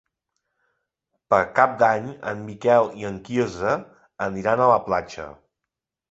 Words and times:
Per 1.33 1.39
Cap 1.59 1.73
d'Any 1.83 2.07
en 2.31 2.41
Miquel 2.45 2.89
i 3.01 3.05
en 3.09 3.19
Quirze 3.27 3.73
aniran 4.29 4.63
a 4.65 4.71
la 4.71 4.79
platja. 4.89 5.27